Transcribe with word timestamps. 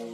Ya 0.00 0.06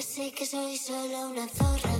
sé 0.00 0.32
que 0.32 0.46
soy 0.46 0.78
solo 0.78 1.28
una 1.28 1.46
zorra. 1.48 1.90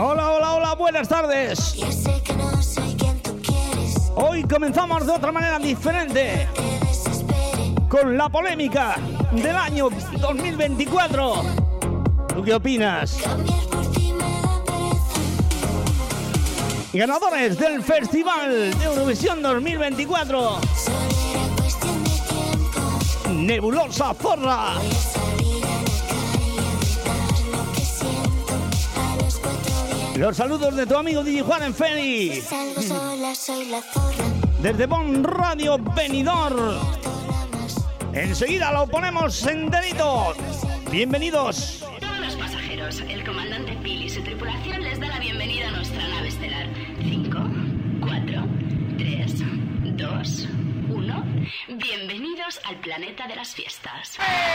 Hola, 0.00 0.30
hola, 0.30 0.54
hola, 0.54 0.74
buenas 0.76 1.08
tardes. 1.08 1.74
Hoy 4.38 4.44
comenzamos 4.44 5.04
de 5.04 5.10
otra 5.10 5.32
manera 5.32 5.58
diferente 5.58 6.46
con 7.88 8.16
la 8.16 8.28
polémica 8.28 8.94
del 9.32 9.56
año 9.56 9.88
2024. 10.20 11.42
¿Tú 12.36 12.44
qué 12.44 12.54
opinas? 12.54 13.18
Ganadores 16.92 17.58
del 17.58 17.82
Festival 17.82 18.78
de 18.78 18.84
Eurovisión 18.84 19.42
2024. 19.42 20.38
Solo 20.38 20.96
era 21.32 21.56
cuestión 21.56 22.04
de 22.04 22.10
tiempo. 22.28 23.42
Nebulosa 23.42 24.14
Zorra. 24.14 24.74
Los 30.14 30.36
saludos 30.36 30.76
de 30.76 30.86
tu 30.86 30.96
amigo 30.96 31.24
DJ 31.24 31.42
Juan 31.42 31.64
en 31.64 31.74
Feri. 31.74 32.40
Salgo 32.40 32.82
sola, 32.82 33.34
soy 33.34 33.64
la. 33.66 33.82
Desde 34.62 34.86
Bon 34.86 35.22
Radio 35.22 35.78
más. 35.78 36.80
Enseguida 38.12 38.72
lo 38.72 38.88
ponemos 38.88 39.46
enterito. 39.46 40.34
Bienvenidos. 40.90 41.86
Todos 42.00 42.18
los 42.18 42.34
pasajeros, 42.34 43.00
el 43.08 43.24
comandante 43.24 43.76
Phil 43.84 44.02
y 44.02 44.10
su 44.10 44.20
tripulación 44.22 44.82
les 44.82 44.98
da 44.98 45.06
la 45.06 45.20
bienvenida 45.20 45.68
a 45.68 45.70
nuestra 45.70 46.08
nave 46.08 46.28
estelar. 46.28 46.66
5, 47.00 47.38
4, 48.00 48.46
3, 48.98 49.34
2, 49.96 50.48
1. 50.88 51.24
Bienvenidos 51.68 52.60
al 52.64 52.80
planeta 52.80 53.28
de 53.28 53.36
las 53.36 53.54
fiestas. 53.54 54.18
¡Vuelta 54.18 54.47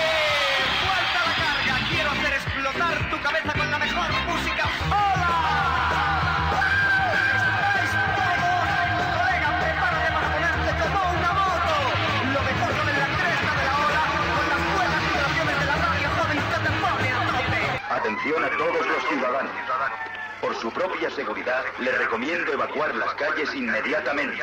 propia 20.88 21.09
seguridad, 21.12 21.64
le 21.80 21.92
recomiendo 21.94 22.52
evacuar 22.52 22.94
las 22.95 23.14
calles 23.14 23.53
inmediatamente. 23.56 24.36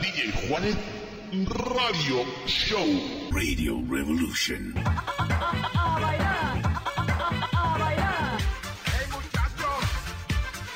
DJ 0.00 0.32
Juanet 0.48 0.76
Radio 1.46 2.24
Show. 2.46 3.30
Radio 3.30 3.80
Revolution. 3.88 4.74
Hey 8.84 9.06
muchachos, 9.12 9.84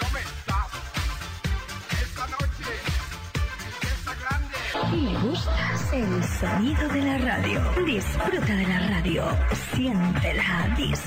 ¿cómo 0.00 0.18
estás? 0.18 0.70
Esta 2.02 2.26
noche, 2.28 2.70
fiesta 3.80 4.12
grande. 4.14 4.56
¿Le 4.96 5.18
gustas 5.28 5.92
el 5.92 6.24
sonido 6.24 6.88
de 6.88 7.02
la 7.02 7.18
radio? 7.18 7.84
Disfruta 7.84 8.54
de 8.54 8.66
la 8.66 8.78
radio. 8.78 9.24
Siéntela, 9.74 10.74
disfruta. 10.76 11.05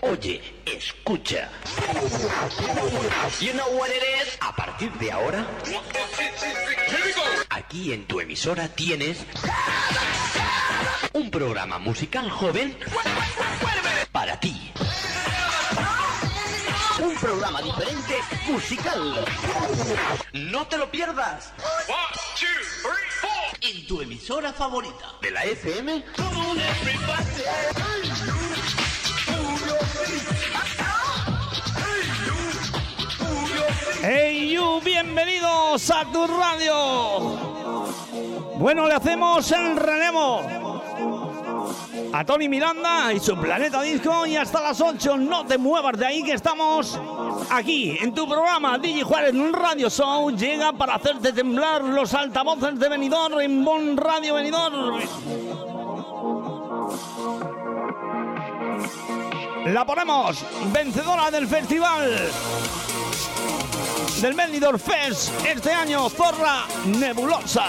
Oye, 0.00 0.40
escucha. 0.64 1.50
You 3.38 3.52
know 3.52 3.68
what 3.76 3.90
it 3.90 4.02
is? 4.02 4.38
A 4.40 4.56
partir 4.56 4.90
de 4.92 5.12
ahora, 5.12 5.46
aquí 7.50 7.92
en 7.92 8.06
tu 8.06 8.20
emisora 8.20 8.68
tienes 8.68 9.18
un 11.12 11.30
programa 11.30 11.78
musical 11.78 12.30
joven 12.30 12.78
para 14.10 14.40
ti. 14.40 14.72
Un 16.98 17.14
programa 17.16 17.60
diferente 17.60 18.14
musical. 18.48 19.26
No 20.32 20.66
te 20.66 20.78
lo 20.78 20.90
pierdas. 20.90 21.52
Tu 23.86 24.00
emisora 24.00 24.52
favorita 24.52 25.14
de 25.22 25.30
la 25.30 25.44
FM. 25.44 26.04
Hey 34.02 34.50
you, 34.50 34.80
bienvenidos 34.80 35.88
a 35.90 36.04
tu 36.10 36.26
radio. 36.26 36.74
Bueno, 38.58 38.88
le 38.88 38.94
hacemos 38.94 39.52
el 39.52 39.76
relevo 39.76 40.65
a 42.12 42.24
Tony 42.24 42.48
Miranda 42.48 43.12
y 43.12 43.20
su 43.20 43.36
Planeta 43.36 43.82
Disco 43.82 44.26
y 44.26 44.36
hasta 44.36 44.62
las 44.62 44.80
8 44.80 45.16
no 45.16 45.46
te 45.46 45.58
muevas 45.58 45.98
de 45.98 46.06
ahí 46.06 46.22
que 46.22 46.32
estamos 46.32 46.98
aquí 47.50 47.96
en 48.00 48.14
tu 48.14 48.28
programa 48.28 48.78
DJ 48.78 49.02
Juárez 49.02 49.34
Radio 49.52 49.90
Show 49.90 50.30
llega 50.30 50.72
para 50.72 50.94
hacerte 50.94 51.32
temblar 51.32 51.82
los 51.82 52.14
altavoces 52.14 52.78
de 52.78 52.88
Benidorm 52.88 53.40
en 53.40 53.64
Bon 53.64 53.96
Radio 53.96 54.34
Benidorm. 54.34 55.00
La 59.66 59.84
ponemos 59.84 60.44
vencedora 60.72 61.30
del 61.30 61.48
festival 61.48 62.30
del 64.20 64.34
Benidorm 64.34 64.78
Fest 64.78 65.30
este 65.46 65.72
año, 65.72 66.08
Zorra 66.08 66.64
Nebulosa. 66.86 67.66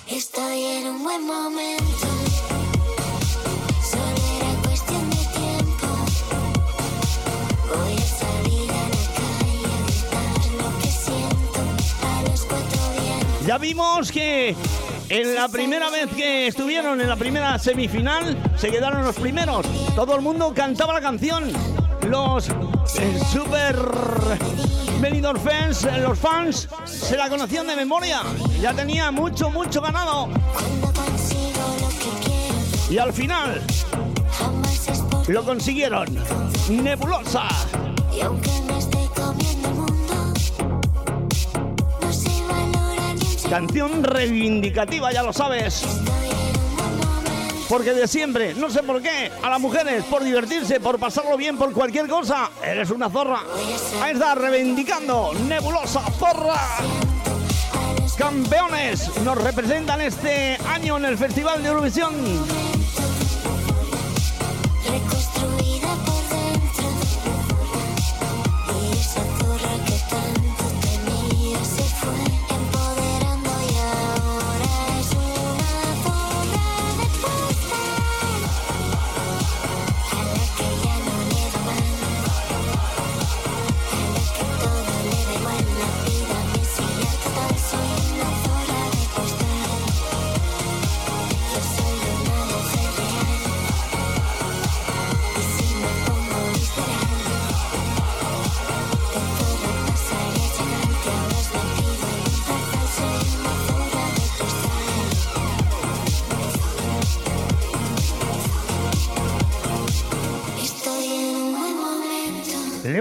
Estoy 0.07 0.63
en 0.63 0.87
un 0.87 1.03
buen 1.03 1.25
momento. 1.25 1.78
Ya 13.49 13.57
vimos 13.57 14.11
que 14.11 14.55
en 15.09 15.33
la 15.33 15.47
primera 15.47 15.89
vez 15.89 16.07
que 16.15 16.45
estuvieron 16.45 17.01
en 17.01 17.09
la 17.09 17.15
primera 17.15 17.57
semifinal 17.57 18.37
se 18.55 18.69
quedaron 18.69 19.03
los 19.03 19.15
primeros. 19.15 19.65
Todo 19.95 20.15
el 20.15 20.21
mundo 20.21 20.53
cantaba 20.53 20.93
la 20.93 21.01
canción. 21.01 21.51
Los 22.07 22.47
eh, 22.49 23.19
super 23.33 23.75
Benidorm 25.01 25.41
fans, 25.41 25.83
eh, 25.85 25.97
los 25.97 26.19
fans, 26.19 26.69
se 26.85 27.17
la 27.17 27.27
conocían 27.27 27.65
de 27.65 27.75
memoria. 27.75 28.21
Ya 28.61 28.71
tenía 28.75 29.09
mucho, 29.09 29.49
mucho 29.49 29.81
ganado. 29.81 30.29
Y 32.87 32.99
al 32.99 33.11
final 33.11 33.63
lo 35.27 35.43
consiguieron. 35.43 36.05
Nebulosa. 36.69 37.47
Canción 43.49 44.03
reivindicativa, 44.03 45.11
ya 45.11 45.23
lo 45.23 45.33
sabes. 45.33 45.83
Porque 47.67 47.93
de 47.93 48.07
siempre, 48.07 48.53
no 48.53 48.69
sé 48.69 48.83
por 48.83 49.01
qué, 49.01 49.31
a 49.41 49.49
las 49.49 49.59
mujeres, 49.59 50.03
por 50.03 50.23
divertirse, 50.23 50.79
por 50.79 50.99
pasarlo 50.99 51.35
bien, 51.35 51.57
por 51.57 51.73
cualquier 51.73 52.07
cosa, 52.07 52.51
eres 52.63 52.91
una 52.91 53.09
zorra. 53.09 53.41
Ahí 54.01 54.13
está, 54.13 54.35
reivindicando, 54.35 55.31
nebulosa, 55.47 56.01
zorra. 56.11 56.59
Campeones 58.17 59.17
nos 59.23 59.41
representan 59.41 60.01
este 60.01 60.57
año 60.67 60.97
en 60.97 61.05
el 61.05 61.17
Festival 61.17 61.63
de 61.63 61.69
Eurovisión. 61.69 62.68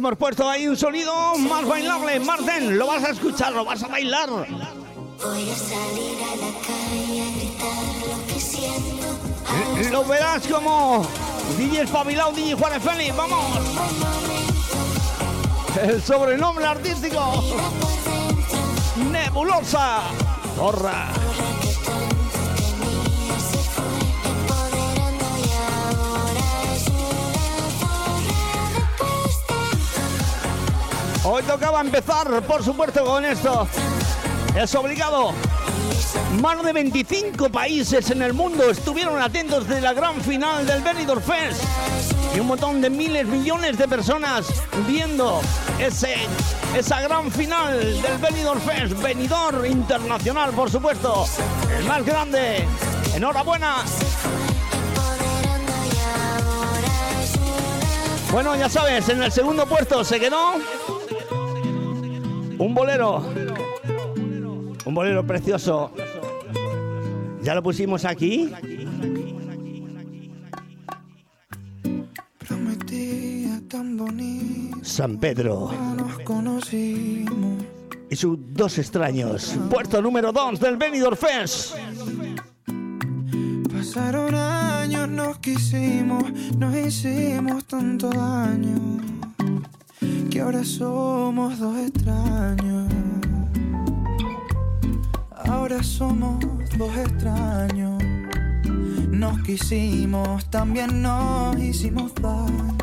Hemos 0.09 0.19
puesto 0.21 0.49
ahí 0.49 0.67
un 0.67 0.75
sonido 0.75 1.13
más 1.37 1.67
bailable. 1.67 2.19
Marten, 2.21 2.79
lo 2.79 2.87
vas 2.87 3.05
a 3.05 3.11
escuchar, 3.11 3.53
lo 3.53 3.63
vas 3.63 3.83
a 3.83 3.89
bailar. 3.89 4.31
Voy 4.31 4.47
a 4.47 5.55
salir 5.55 6.17
a 6.23 6.35
la 6.35 6.51
calle 6.67 7.21
a 7.21 7.31
gritar 7.37 7.85
lo 8.09 8.27
que 8.27 8.41
siento. 8.41 9.91
Lo 9.91 10.05
verás 10.07 10.47
como 10.47 11.07
DJ 11.59 11.83
Espabilado, 11.83 12.33
DJ 12.33 12.55
Juárez 12.55 12.83
Félix. 12.83 13.15
¡Vamos! 13.15 13.45
El 15.83 16.03
sobrenombre 16.03 16.65
artístico. 16.65 17.45
Nebulosa. 19.13 20.05
Zorra. 20.57 21.18
Hoy 31.39 31.45
tocaba 31.45 31.81
empezar, 31.81 32.43
por 32.43 32.65
supuesto, 32.65 33.05
con 33.05 33.25
esto. 33.25 33.69
Es 34.57 34.75
obligado. 34.75 35.33
Más 36.41 36.61
de 36.65 36.73
25 36.73 37.49
países 37.49 38.11
en 38.11 38.23
el 38.23 38.33
mundo 38.33 38.69
estuvieron 38.69 39.23
atentos 39.23 39.69
de 39.69 39.81
la 39.81 39.93
gran 39.93 40.21
final 40.21 40.67
del 40.67 40.83
Benidorm 40.83 41.23
Fest. 41.23 41.63
Y 42.35 42.41
un 42.41 42.49
montón 42.49 42.81
de 42.81 42.91
miles, 42.91 43.25
millones 43.25 43.79
de 43.79 43.87
personas 43.87 44.47
viendo 44.89 45.41
ese, 45.79 46.17
esa 46.77 47.01
gran 47.03 47.31
final 47.31 48.03
del 48.03 48.19
Benidorm 48.19 48.61
Fest. 48.61 49.01
Benidorm 49.01 49.65
Internacional, 49.65 50.51
por 50.51 50.69
supuesto. 50.69 51.25
El 51.79 51.85
más 51.85 52.05
grande. 52.05 52.67
Enhorabuena. 53.15 53.85
Bueno, 58.33 58.57
ya 58.57 58.69
sabes, 58.69 59.09
en 59.09 59.23
el 59.23 59.31
segundo 59.31 59.67
puesto 59.67 60.03
se 60.03 60.19
quedó 60.19 60.55
un 62.59 62.75
bolero. 62.75 63.25
Un 64.85 64.95
bolero 64.95 65.27
precioso. 65.27 65.93
Ya 67.43 67.55
lo 67.55 67.63
pusimos 67.63 68.05
aquí. 68.05 68.51
Prometía 72.47 73.61
tan 73.69 73.97
bonito, 73.97 74.79
San 74.83 75.19
Pedro 75.19 75.71
nos 75.97 76.19
conocimos. 76.21 77.65
y 78.11 78.17
sus 78.17 78.39
dos 78.55 78.79
extraños. 78.79 79.55
Puerto 79.71 80.01
número 80.01 80.33
2 80.33 80.59
del 80.61 80.77
Benidorm 80.77 81.17
Fest. 81.17 81.75
Pasaron 83.73 84.35
años, 84.35 85.09
nos 85.09 85.39
quisimos, 85.39 86.25
nos 86.59 86.75
hicimos 86.75 87.65
tanto 87.67 88.11
daño. 88.11 89.08
Que 90.39 90.43
ahora 90.43 90.63
somos 90.63 91.59
dos 91.59 91.77
extraños. 91.79 92.87
Ahora 95.35 95.83
somos 95.83 96.39
dos 96.79 96.97
extraños. 96.97 98.01
Nos 99.11 99.43
quisimos, 99.43 100.49
también 100.49 101.03
nos 101.03 101.59
hicimos 101.59 102.15
daño. 102.15 102.77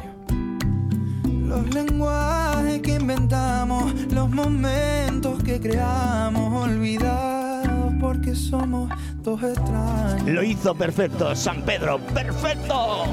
Los 1.47 1.73
lenguajes 1.73 2.81
que 2.81 2.95
inventamos, 2.95 3.93
los 4.11 4.29
momentos 4.29 5.41
que 5.41 5.57
creamos, 5.57 6.65
olvidados 6.65 7.93
porque 8.01 8.35
somos 8.35 8.91
dos 9.23 9.41
extraños. 9.41 10.27
Lo 10.27 10.43
hizo 10.43 10.75
perfecto, 10.75 11.33
San 11.33 11.61
Pedro. 11.61 11.99
¡Perfecto! 12.13 13.05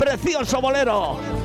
¡Precioso 0.00 0.60
bolero! 0.60 1.39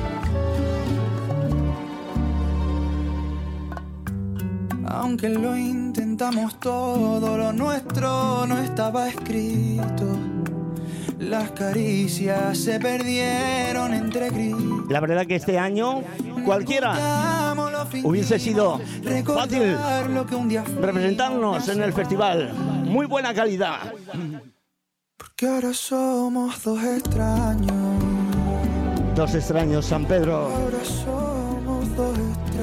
Aunque 4.88 5.28
lo 5.28 5.56
intentamos 5.56 6.58
todo, 6.60 7.36
lo 7.36 7.52
nuestro 7.52 8.46
no 8.46 8.58
estaba 8.58 9.08
escrito. 9.08 10.06
Las 11.18 11.50
caricias 11.52 12.58
se 12.58 12.78
perdieron 12.78 13.94
entre 13.94 14.30
gritos. 14.30 14.88
La 14.88 15.00
verdad 15.00 15.26
que 15.26 15.36
este 15.36 15.58
año 15.58 16.02
cualquiera 16.44 17.54
hubiese 18.04 18.38
sido 18.38 18.80
fácil 19.24 19.76
representarnos 20.80 21.68
en 21.68 21.82
el 21.82 21.92
festival. 21.92 22.52
Muy 22.84 23.06
buena 23.06 23.34
calidad. 23.34 23.92
Que 25.34 25.48
ahora 25.48 25.72
somos 25.72 26.62
dos 26.62 26.82
extraños. 26.82 28.04
Dos 29.14 29.34
extraños, 29.34 29.86
San 29.86 30.04
Pedro. 30.04 30.50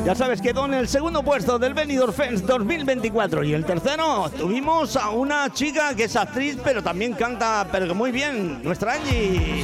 Ya 0.06 0.14
sabes, 0.16 0.42
quedó 0.42 0.66
en 0.66 0.74
el 0.74 0.90
segundo 0.90 1.24
puesto 1.24 1.58
del 1.58 1.74
Benidorm 1.74 2.12
Fest 2.12 2.46
2024 2.46 3.46
y 3.46 3.54
el 3.54 3.64
tercero 3.64 4.30
tuvimos 4.38 4.98
a 4.98 5.12
una 5.12 5.50
chica 5.54 5.96
que 5.96 6.04
es 6.04 6.16
actriz 6.18 6.58
pero 6.62 6.84
también 6.84 7.14
canta 7.14 7.66
muy 7.96 8.12
bien, 8.12 8.62
nuestra 8.64 8.96
Angie. 8.96 9.64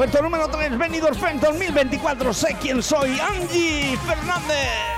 Puerto 0.00 0.22
número 0.22 0.48
3, 0.48 0.78
Benidorm 0.78 1.14
Fest 1.14 1.42
2024, 1.42 2.32
sé 2.32 2.56
quién 2.58 2.82
soy, 2.82 3.20
Angie 3.20 3.98
Fernández. 4.06 4.89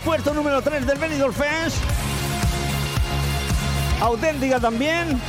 Puesto 0.00 0.32
número 0.34 0.62
3 0.62 0.86
del 0.86 0.98
Benidorm 0.98 1.34
Fest. 1.34 1.76
Auténtica 4.00 4.58
también. 4.58 5.20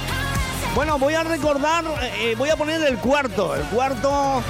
Bueno, 0.76 0.98
voy 0.98 1.14
a 1.14 1.24
recordar, 1.24 1.84
eh, 2.02 2.36
voy 2.38 2.50
a 2.50 2.56
poner 2.56 2.82
el 2.84 2.98
cuarto. 2.98 3.56
El 3.56 3.64
cuarto 3.64 4.42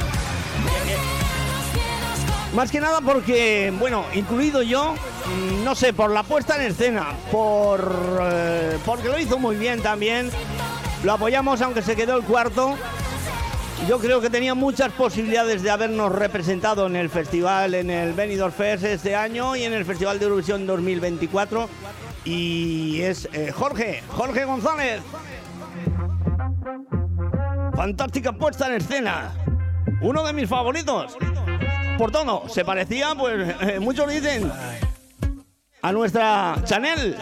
Más 2.54 2.70
que 2.70 2.82
nada 2.82 3.00
porque, 3.02 3.74
bueno, 3.80 4.06
incluido 4.14 4.62
yo, 4.62 4.94
mm, 4.94 5.64
no 5.64 5.74
sé, 5.74 5.94
por 5.94 6.12
la 6.12 6.24
puesta 6.24 6.58
en 6.58 6.70
escena, 6.70 7.14
por 7.32 8.22
eh, 8.24 8.78
porque 8.86 9.08
lo 9.08 9.18
hizo 9.18 9.40
muy 9.40 9.56
bien 9.56 9.82
también. 9.82 10.30
Lo 11.04 11.14
apoyamos 11.14 11.62
aunque 11.62 11.82
se 11.82 11.96
quedó 11.96 12.18
el 12.18 12.24
cuarto. 12.24 12.78
Yo 13.88 14.00
creo 14.00 14.22
que 14.22 14.30
tenía 14.30 14.54
muchas 14.54 14.92
posibilidades 14.94 15.64
de 15.64 15.72
habernos 15.72 16.12
representado 16.12 16.86
en 16.86 16.96
el 16.96 17.10
festival, 17.10 17.74
en 17.74 17.90
el 17.90 18.14
Benidorm 18.14 18.54
Fest 18.54 18.84
este 18.84 19.16
año 19.16 19.56
y 19.56 19.64
en 19.64 19.74
el 19.74 19.86
Festival 19.86 20.20
de 20.20 20.26
Eurovisión 20.26 20.68
2024. 20.68 21.68
Y 22.24 23.02
es 23.02 23.28
eh, 23.34 23.52
Jorge, 23.52 24.04
Jorge 24.10 24.46
González. 24.46 25.02
Fantástica 27.76 28.32
puesta 28.34 28.68
en 28.68 28.74
escena. 28.74 29.34
Uno 30.02 30.24
de 30.24 30.34
mis 30.34 30.48
favoritos. 30.48 31.18
Por 31.98 32.12
todo, 32.12 32.48
se 32.48 32.64
parecía, 32.64 33.16
pues 33.16 33.56
eh, 33.62 33.80
muchos 33.80 34.10
dicen, 34.10 34.52
a 35.82 35.92
nuestra 35.92 36.56
Chanel. 36.64 37.18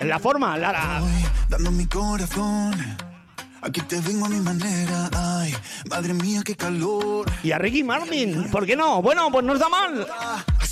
En 0.00 0.08
la 0.08 0.18
forma, 0.18 0.56
Lara. 0.58 1.00
Dando 1.48 1.70
mi 1.70 1.86
corazón. 1.86 3.03
Aquí 3.64 3.80
te 3.80 3.98
vengo 4.02 4.26
a 4.26 4.28
mi 4.28 4.40
manera. 4.40 5.08
Ay, 5.16 5.54
madre 5.88 6.12
mía, 6.12 6.42
qué 6.44 6.54
calor. 6.54 7.24
Y 7.42 7.50
a 7.50 7.56
Ricky 7.56 7.82
Martin, 7.82 8.50
¿por 8.50 8.66
qué 8.66 8.76
no? 8.76 9.00
Bueno, 9.00 9.32
pues 9.32 9.42
no 9.42 9.54
está 9.54 9.70
mal. 9.70 10.06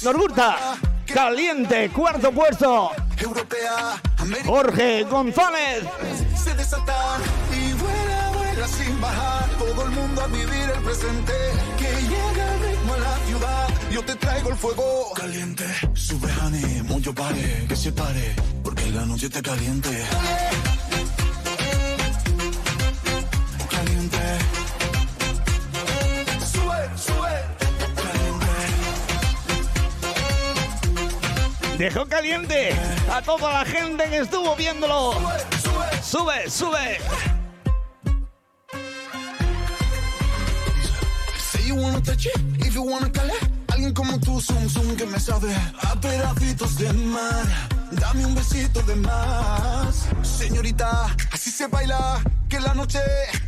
Nos 0.02 0.14
gusta. 0.14 0.76
Caliente, 1.06 1.88
cuarto 1.88 2.30
puesto. 2.32 2.90
Europea, 3.16 3.98
América. 4.18 4.46
Jorge 4.46 5.04
González. 5.04 5.84
Se 6.36 6.54
desatan 6.54 7.22
y 7.50 7.72
vuela, 7.72 8.30
vuela 8.34 8.68
sin 8.68 9.00
bajar. 9.00 9.48
Todo 9.58 9.84
el 9.84 9.90
mundo 9.90 10.20
a 10.20 10.26
vivir 10.26 10.70
el 10.76 10.82
presente. 10.82 11.32
Que 11.78 11.90
llega 12.02 12.54
el 12.54 12.60
ritmo 12.60 12.92
a 12.92 12.98
la 12.98 13.16
ciudad. 13.26 13.68
Yo 13.90 14.04
te 14.04 14.16
traigo 14.16 14.50
el 14.50 14.56
fuego 14.56 15.12
caliente. 15.14 15.64
Sube, 15.94 16.30
honey, 16.44 16.82
mucho 16.82 17.14
pare, 17.14 17.64
que 17.66 17.74
se 17.76 17.90
pare. 17.90 18.36
Porque 18.62 18.90
la 18.90 19.06
noche 19.06 19.26
está. 19.26 19.40
Caliente. 19.40 20.04
Dejó 31.82 32.06
caliente 32.06 32.72
a 33.12 33.20
toda 33.22 33.52
la 33.52 33.64
gente 33.64 34.04
que 34.08 34.18
estuvo 34.18 34.54
viéndolo. 34.54 35.14
Sube, 36.00 36.48
sube. 36.48 37.00
Calar. 43.12 43.36
Alguien 43.66 43.92
como 43.94 44.20
tú, 44.20 44.40
zoom, 44.40 44.68
zoom, 44.68 44.94
que 44.94 45.06
me 45.06 45.18
sabe 45.18 45.52
a 45.80 46.00
pedacitos 46.00 46.78
de 46.78 46.92
mar. 46.92 47.46
Dame 47.90 48.26
un 48.26 48.36
besito 48.36 48.80
de 48.82 48.94
más. 48.94 50.06
Señorita, 50.22 51.12
así 51.32 51.50
se 51.50 51.66
baila, 51.66 52.22
que 52.48 52.60
la 52.60 52.74
noche 52.74 53.00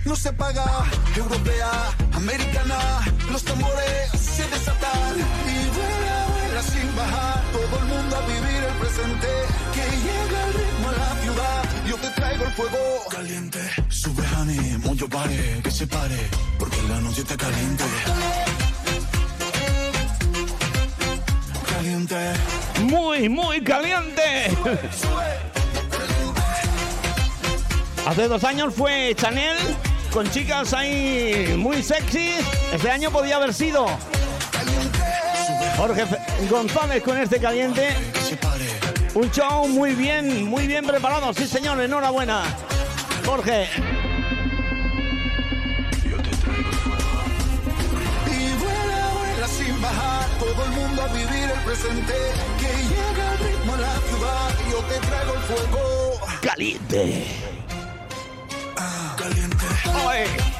no 0.05 0.17
se 0.17 0.33
paga. 0.33 0.65
Europea, 1.15 1.71
americana, 2.13 2.81
los 3.31 3.45
tambores 3.45 4.11
se 4.11 4.43
desatan. 4.49 5.64
Sin 6.63 6.95
bajar. 6.97 7.41
Todo 7.53 7.79
el 7.81 7.85
mundo 7.87 8.17
a 8.17 8.21
vivir 8.27 8.65
el 8.65 8.75
presente. 8.79 9.29
Que 9.75 9.85
llega 10.07 10.47
el 10.47 10.55
ritmo 10.55 10.89
a 10.89 10.93
la 10.93 11.23
ciudad. 11.23 11.65
Yo 11.87 11.97
te 11.97 12.11
traigo 12.11 12.45
el 12.45 12.53
fuego 12.53 12.79
caliente. 13.11 13.59
Sube, 13.89 14.23
honey, 14.39 14.79
mucho 14.79 15.09
pare, 15.09 15.61
que 15.63 15.71
se 15.71 15.87
pare. 15.87 16.29
Porque 16.59 16.77
la 16.89 17.01
noche 17.01 17.23
está 17.23 17.37
caliente. 17.37 17.85
Caliente. 21.69 22.17
Muy, 22.83 23.29
muy 23.29 23.63
caliente. 23.63 24.51
Hace 28.07 28.29
dos 28.29 28.45
años 28.45 28.75
fue 28.75 29.15
Chanel 29.17 29.57
con 30.13 30.31
chicas 30.31 30.73
ahí 30.75 31.55
muy 31.59 31.83
sexy. 31.83 32.35
Este 32.73 32.91
año 32.91 33.11
podía 33.11 33.37
haber 33.37 33.55
sido 33.55 33.87
Jorge 35.77 36.07
Fe- 36.07 36.19
González 36.49 37.03
con 37.03 37.17
este 37.19 37.41
caliente. 37.41 37.95
Un 39.15 39.31
show 39.31 39.67
muy 39.69 39.95
bien, 39.95 40.45
muy 40.45 40.67
bien 40.67 40.85
preparado. 40.87 41.33
Sí, 41.33 41.47
señor, 41.47 41.81
enhorabuena. 41.81 42.43
Jorge. 43.25 43.69
Y 48.27 48.53
vuela, 48.63 49.11
vuela 49.15 49.49
sin 49.49 49.81
bajar. 49.81 50.27
Todo 50.39 50.65
el 50.65 50.71
mundo 50.73 51.03
a 51.03 51.07
vivir 51.09 51.51
el 51.55 51.61
presente. 51.65 52.15
Que 52.61 52.73
llega 52.83 53.33
el 53.33 53.39
ritmo 53.39 53.75
a 53.75 53.79
la 53.79 53.99
ciudad. 54.01 54.51
Yo 54.71 54.79
te 54.79 55.07
traigo 55.07 55.35
el 55.35 55.41
fuego. 55.41 56.21
Caliente. 56.43 57.27
Caliente. 59.17 59.67
Oye. 60.07 60.54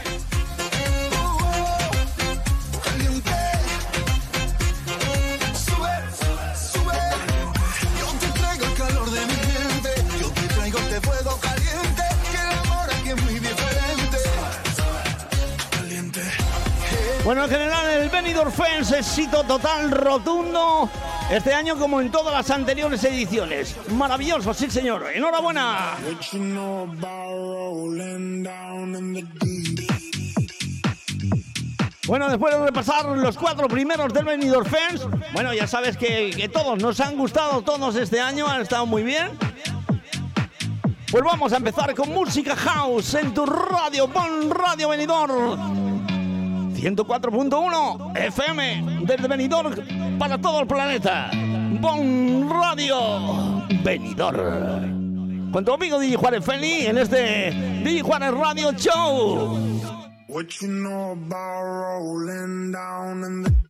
Bueno, 17.25 17.45
en 17.45 17.51
general 17.51 17.87
el 17.87 18.11
Benidorm 18.11 18.53
Fest 18.53 18.93
éxito 18.93 19.45
total, 19.45 19.91
rotundo. 19.91 20.91
Este 21.31 21.55
año 21.55 21.75
como 21.79 22.03
en 22.03 22.11
todas 22.11 22.35
las 22.35 22.51
anteriores 22.51 23.03
ediciones. 23.03 23.75
Maravilloso, 23.93 24.53
sí 24.53 24.71
señor. 24.71 25.07
Enhorabuena. 25.15 25.97
Bueno, 32.07 32.29
después 32.29 32.55
de 32.55 32.67
repasar 32.67 33.07
los 33.07 33.39
cuatro 33.39 33.69
primeros 33.69 34.13
del 34.13 34.27
Benidorm 34.27 34.67
Fest, 34.67 35.05
bueno, 35.33 35.55
ya 35.55 35.67
sabes 35.67 35.97
que, 35.97 36.31
que 36.37 36.51
todos 36.51 36.79
nos 36.79 37.01
han 37.01 37.17
gustado, 37.17 37.63
todos 37.63 37.97
este 37.97 38.21
año 38.21 38.47
han 38.47 38.61
estado 38.61 38.85
muy 38.85 39.03
bien. 39.03 39.31
Pues 41.11 41.25
vamos 41.25 41.55
a 41.55 41.57
empezar 41.57 41.95
con 41.95 42.11
música 42.11 42.55
house 42.55 43.15
en 43.15 43.33
tu 43.33 43.47
radio, 43.47 44.09
Bon 44.09 44.51
Radio 44.51 44.91
Benidorm. 44.91 45.84
104.1 46.75 48.17
FM 48.17 49.07
desde 49.07 49.29
Benidorm 49.29 49.75
para 50.19 50.39
todo 50.39 50.61
el 50.61 50.67
planeta. 50.67 51.31
Bon 51.81 52.49
Radio 52.51 53.65
Benidorm. 53.83 55.51
Con 55.53 55.65
tu 55.65 55.73
amigo 55.73 55.99
DJ 55.99 56.17
Juárez 56.17 56.45
Feli 56.45 56.87
en 56.87 56.99
este 56.99 57.53
DJ 57.85 58.03
Juárez 58.03 58.33
Radio 58.33 58.73
Show. 58.73 59.59
What 60.29 60.47
you 60.61 60.69
know 60.69 61.13
about 61.13 61.63
rolling 61.63 62.73
down 62.73 63.23
in 63.25 63.43
the 63.45 63.64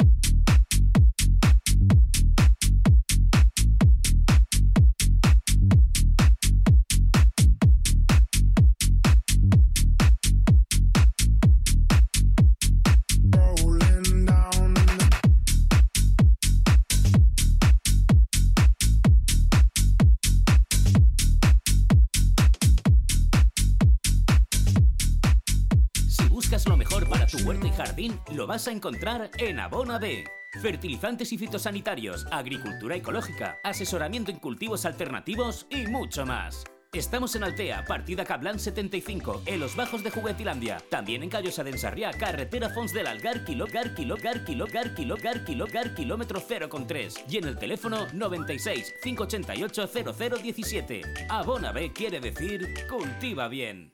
lo 28.44 28.48
vas 28.48 28.68
a 28.68 28.72
encontrar 28.72 29.30
en 29.38 29.58
Abona 29.58 29.98
B. 29.98 30.22
Fertilizantes 30.60 31.32
y 31.32 31.38
fitosanitarios, 31.38 32.26
agricultura 32.30 32.94
ecológica, 32.94 33.58
asesoramiento 33.64 34.30
en 34.30 34.38
cultivos 34.38 34.84
alternativos 34.84 35.66
y 35.70 35.86
mucho 35.86 36.26
más. 36.26 36.62
Estamos 36.92 37.34
en 37.36 37.44
Altea, 37.44 37.86
partida 37.86 38.26
Cablan 38.26 38.58
75, 38.58 39.44
en 39.46 39.60
los 39.60 39.74
bajos 39.74 40.04
de 40.04 40.10
Juguetilandia. 40.10 40.76
También 40.90 41.22
en 41.22 41.30
Callosa 41.30 41.64
de 41.64 41.70
Ensarriá, 41.70 42.10
carretera 42.10 42.68
Fons 42.68 42.92
del 42.92 43.06
Algar, 43.06 43.46
kilogar, 43.46 43.94
kilogar, 43.94 44.44
kilogar, 44.44 44.94
kilogar, 44.94 45.44
kilogar, 45.46 45.94
kilómetro 45.94 46.42
0,3. 46.46 47.24
Y 47.26 47.38
en 47.38 47.44
el 47.44 47.56
teléfono 47.56 48.06
96 48.12 48.96
588 49.02 49.88
0017. 49.88 51.00
Abona 51.30 51.72
B 51.72 51.94
quiere 51.94 52.20
decir 52.20 52.86
cultiva 52.90 53.48
bien. 53.48 53.93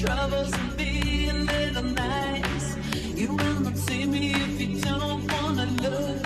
Troubles 0.00 0.52
and 0.78 0.80
a 0.80 1.52
little 1.52 1.82
nice. 1.82 2.76
You 3.16 3.34
will 3.34 3.60
not 3.60 3.76
see 3.76 4.06
me 4.06 4.32
if 4.32 4.60
you 4.60 4.80
don't 4.80 5.26
wanna 5.32 5.66
look. 5.82 6.22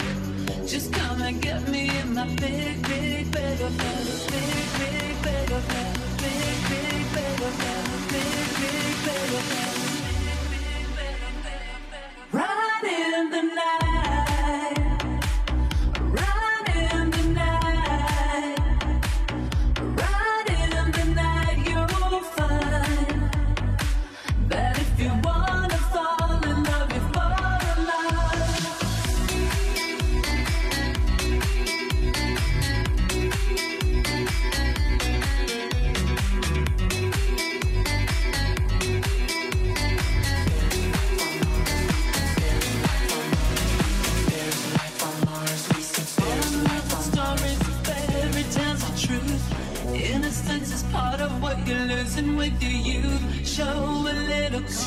Just 0.67 0.93
come 0.93 1.23
and 1.23 1.41
get 1.41 1.67
me 1.69 1.89
in 2.01 2.13
my 2.13 2.27
big, 2.37 2.82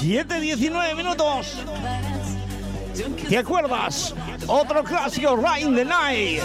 7-19 0.06 0.96
minutos. 0.96 1.56
¿Te 3.28 3.40
acuerdas? 3.40 4.14
Otro 4.46 4.84
clásico, 4.84 5.36
Right 5.36 5.66
in 5.66 5.76
the 5.76 5.84
Night. 5.84 6.44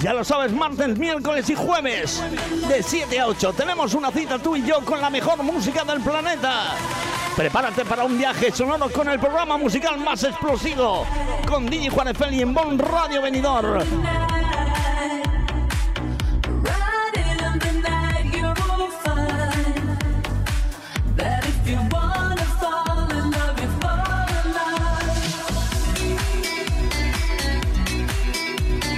Ya 0.00 0.14
lo 0.14 0.24
sabes, 0.24 0.50
martes, 0.52 0.98
miércoles 0.98 1.50
y 1.50 1.54
jueves, 1.54 2.22
de 2.68 2.82
7 2.82 3.20
a 3.20 3.26
8. 3.26 3.52
Tenemos 3.52 3.92
una 3.92 4.10
cita 4.10 4.38
tú 4.38 4.56
y 4.56 4.64
yo 4.64 4.80
con 4.80 5.00
la 5.02 5.10
mejor 5.10 5.42
música 5.42 5.84
del 5.84 6.00
planeta. 6.00 6.74
Prepárate 7.36 7.84
para 7.84 8.04
un 8.04 8.18
viaje 8.18 8.52
sonoro 8.52 8.90
con 8.90 9.08
el 9.08 9.18
programa 9.18 9.56
musical 9.56 9.98
más 9.98 10.22
explosivo, 10.22 11.06
con 11.48 11.66
DJ 11.66 11.88
Juan 11.88 12.08
Efeli 12.08 12.42
en 12.42 12.52
Bon 12.52 12.78
Radio 12.78 13.22
Venidor. 13.22 13.84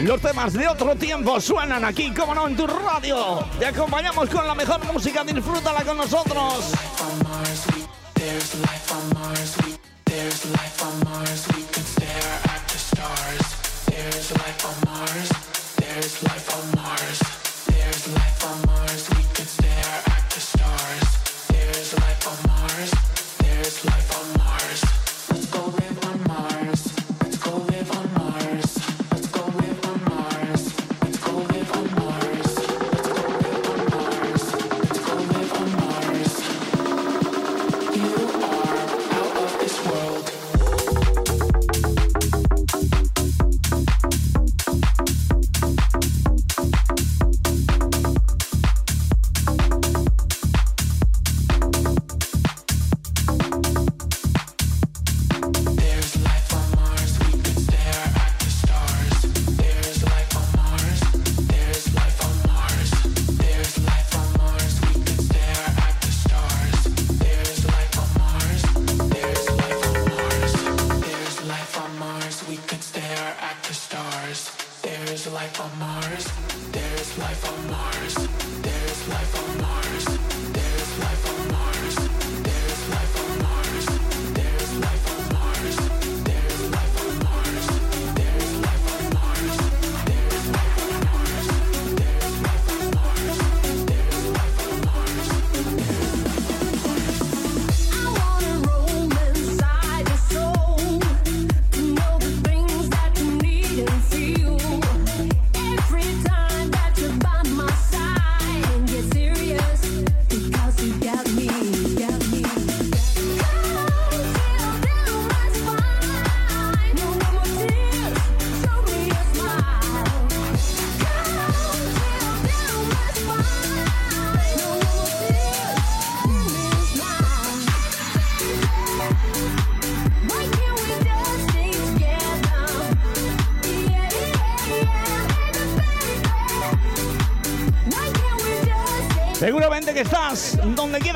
Los 0.02 0.20
temas 0.20 0.52
de 0.52 0.68
otro 0.68 0.94
tiempo 0.96 1.40
suenan 1.40 1.82
aquí, 1.84 2.12
como 2.12 2.34
no, 2.34 2.46
en 2.46 2.56
tu 2.56 2.66
radio. 2.66 3.38
Te 3.58 3.66
acompañamos 3.66 4.28
con 4.28 4.46
la 4.46 4.54
mejor 4.54 4.84
música, 4.92 5.24
disfrútala 5.24 5.82
con 5.82 5.96
nosotros. 5.96 6.74
There's 13.86 14.30
life 14.32 14.64
on 14.64 14.88
Mars. 14.88 15.43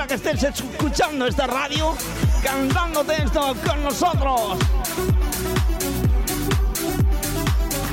Que 0.08 0.14
estés 0.14 0.42
escuchando 0.42 1.26
esta 1.26 1.46
radio, 1.46 1.94
cantándote 2.42 3.22
esto 3.22 3.54
con 3.66 3.84
nosotros. 3.84 4.58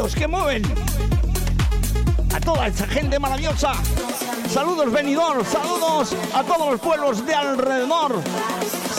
Que 0.00 0.26
mueven 0.26 0.62
a 2.34 2.40
toda 2.40 2.68
esa 2.68 2.86
gente 2.86 3.18
maravillosa. 3.18 3.72
Saludos 4.48 4.90
Benidorm, 4.90 5.44
saludos 5.44 6.16
a 6.34 6.42
todos 6.42 6.72
los 6.72 6.80
pueblos 6.80 7.26
de 7.26 7.34
alrededor. 7.34 8.22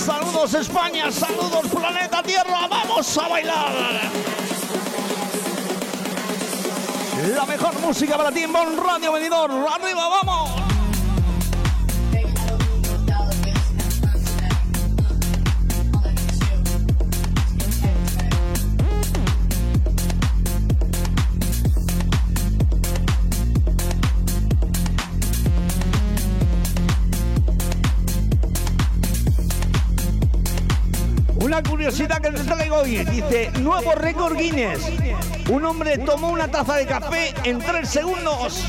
Saludos 0.06 0.54
España, 0.54 1.12
saludos 1.12 1.66
planeta 1.74 2.22
Tierra. 2.22 2.68
Vamos 2.70 3.18
a 3.18 3.28
bailar. 3.28 3.72
La 7.36 7.46
mejor 7.46 7.80
música 7.80 8.16
para 8.16 8.32
ti 8.32 8.44
en 8.44 8.54
Bon 8.54 8.78
Radio 8.78 9.14
Benidorm. 9.14 9.66
Curiosidad 31.92 32.22
que 32.22 32.32
te 32.32 32.44
traigo 32.46 32.78
hoy. 32.78 32.98
Dice, 33.06 33.52
nuevo 33.60 33.94
récord 33.96 34.38
Guinness. 34.38 34.82
Un 35.50 35.66
hombre 35.66 35.98
tomó 35.98 36.30
una 36.30 36.48
taza 36.48 36.76
de 36.76 36.86
café 36.86 37.34
en 37.44 37.60
tres 37.60 37.90
segundos. 37.90 38.66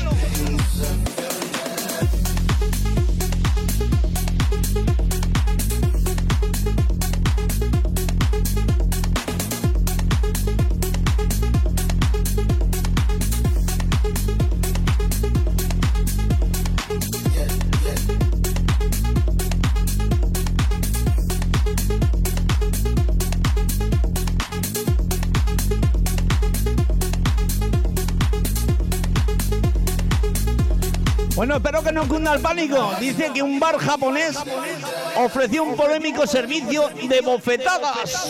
Bueno, 31.43 31.57
espero 31.57 31.83
que 31.83 31.91
no 31.91 32.07
cunda 32.07 32.33
el 32.35 32.39
pánico. 32.39 32.93
Dice 33.01 33.29
que 33.33 33.43
un 33.43 33.59
bar 33.59 33.77
japonés 33.77 34.37
ofreció 35.17 35.63
un 35.65 35.75
polémico 35.75 36.25
servicio 36.25 36.89
de 37.09 37.19
bofetadas. 37.19 38.29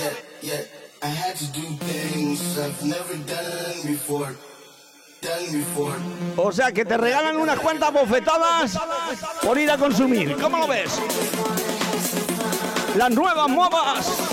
O 6.37 6.51
sea, 6.51 6.71
que 6.71 6.85
te 6.85 6.97
regalan 6.97 7.37
unas 7.37 7.59
cuantas 7.59 7.93
bofetadas 7.93 8.79
por 9.43 9.59
ir 9.59 9.69
a 9.69 9.77
consumir. 9.77 10.35
¿Cómo 10.41 10.57
lo 10.57 10.67
ves? 10.67 10.99
Las 12.95 13.11
nuevas 13.11 13.47
modas. 13.47 14.32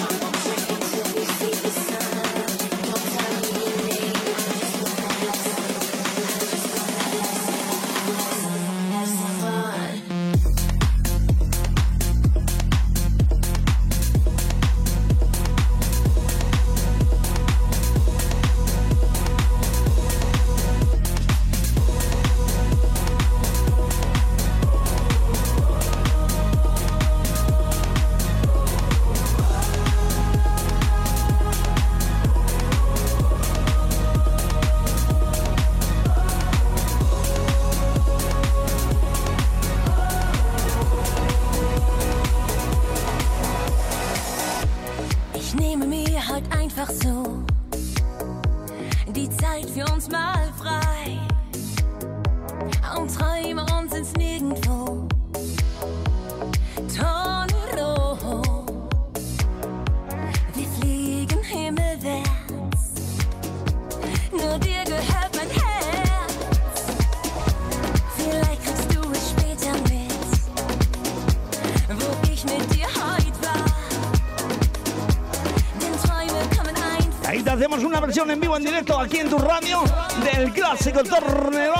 Hacemos 77.50 77.82
una 77.82 78.00
versión 78.00 78.30
en 78.30 78.38
vivo, 78.38 78.56
en 78.56 78.64
directo, 78.64 78.98
aquí 78.98 79.18
en 79.18 79.28
tu 79.28 79.36
radio, 79.38 79.82
del 80.22 80.52
clásico 80.52 81.02
torneo. 81.02 81.74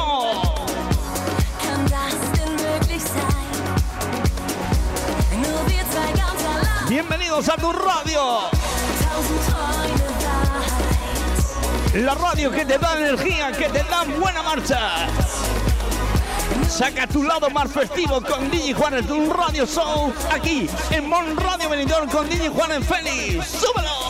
Bienvenidos 6.89 7.49
a 7.49 7.57
tu 7.57 7.73
radio. 7.73 8.51
La 11.95 12.15
radio 12.15 12.51
que 12.51 12.65
te 12.65 12.79
da 12.79 12.99
energía, 12.99 13.53
que 13.53 13.69
te 13.69 13.83
da 13.85 14.05
buena 14.19 14.43
marcha. 14.43 15.07
Saca 16.69 17.07
tu 17.07 17.23
lado 17.23 17.49
más 17.51 17.71
festivo 17.71 18.21
con 18.21 18.51
DJ 18.51 18.75
Juanes, 18.75 19.07
tu 19.07 19.33
radio 19.33 19.67
show 19.67 20.13
aquí 20.33 20.69
en 20.91 21.09
Mon 21.09 21.37
Radio 21.37 21.69
Benidorm 21.69 22.09
con 22.11 22.29
DJ 22.29 22.49
Juanes 22.49 22.87
Félix. 22.87 23.47
¡Súbelo! 23.47 24.10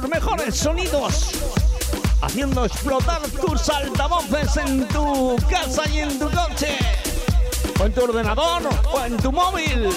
Los 0.00 0.08
mejores 0.08 0.56
sonidos 0.56 1.32
haciendo 2.22 2.64
explotar 2.64 3.20
tus 3.22 3.68
altavoces 3.68 4.56
en 4.56 4.88
tu 4.88 5.36
casa 5.50 5.86
y 5.90 5.98
en 5.98 6.18
tu 6.18 6.30
coche, 6.30 6.78
o 7.78 7.84
en 7.84 7.92
tu 7.92 8.04
ordenador 8.04 8.62
o 8.94 9.04
en 9.04 9.18
tu 9.18 9.30
móvil. 9.30 9.90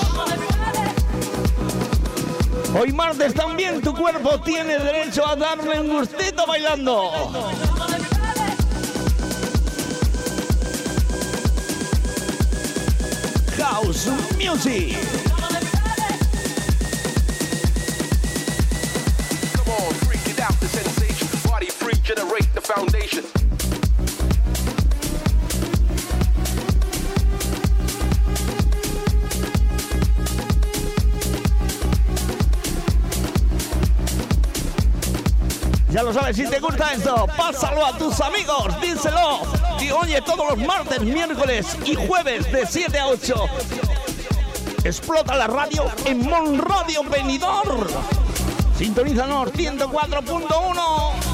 Hoy 2.78 2.92
martes 2.92 3.34
también 3.34 3.82
tu 3.82 3.96
cuerpo 3.96 4.38
tiene 4.42 4.78
derecho 4.78 5.26
a 5.26 5.38
darle 5.38 5.80
un 5.80 6.00
gustito 6.00 6.46
bailando. 6.46 7.10
House 13.58 14.10
Music. 14.38 15.25
Lo 36.06 36.14
sabes, 36.14 36.36
si 36.38 36.48
te 36.48 36.60
gusta 36.60 36.94
esto, 36.94 37.26
pásalo 37.36 37.84
a 37.84 37.98
tus 37.98 38.22
amigos, 38.22 38.80
díselo. 38.80 39.40
Y 39.80 39.90
oye, 39.90 40.22
todos 40.22 40.50
los 40.50 40.68
martes, 40.68 41.02
miércoles 41.02 41.66
y 41.84 41.96
jueves 41.96 42.52
de 42.52 42.68
7 42.68 43.00
a 43.00 43.08
8. 43.08 43.34
Explota 44.84 45.36
la 45.36 45.48
radio 45.48 45.86
en 46.06 46.30
Mon 46.30 46.60
Radio 46.60 47.04
Venidor. 47.06 47.88
Sintonízanos 48.78 49.52
104.1. 49.54 51.25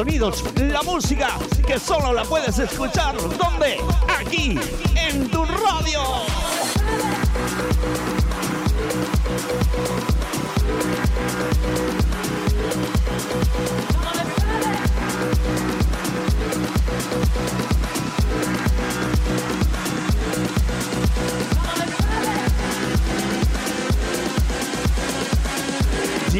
sonidos, 0.00 0.42
la 0.56 0.82
música, 0.82 1.28
que 1.66 1.78
solo 1.78 2.14
la 2.14 2.22
puedes 2.22 2.58
escuchar. 2.58 3.14
¿Dónde? 3.18 3.76
Aquí, 4.08 4.58
en 4.96 5.28
tu 5.28 5.44
radio. 5.44 6.00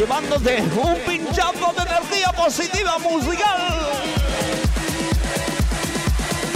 Llevándote 0.01 0.63
un 0.83 0.95
pinchazo 1.07 1.75
de 1.77 1.83
energía 1.83 2.33
positiva 2.33 2.99
musical. 3.01 3.69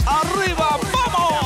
¡Arriba, 0.06 0.78
vamos! 0.90 1.44